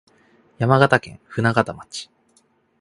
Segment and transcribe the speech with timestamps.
[0.57, 2.09] 山形県舟形町